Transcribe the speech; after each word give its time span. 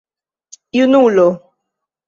junulo 0.73 1.27